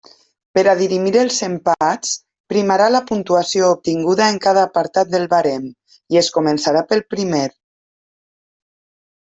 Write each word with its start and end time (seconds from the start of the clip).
Per 0.57 0.61
a 0.69 0.73
dirimir 0.77 1.11
els 1.23 1.35
empats 1.47 2.13
primarà 2.53 2.87
la 2.93 3.01
puntuació 3.11 3.69
obtinguda 3.75 4.31
en 4.33 4.39
cada 4.47 4.65
apartat 4.71 5.13
del 5.15 5.29
barem, 5.35 5.69
i 6.17 6.21
es 6.23 6.33
començarà 6.39 6.85
pel 6.95 7.07
primer. 7.17 7.47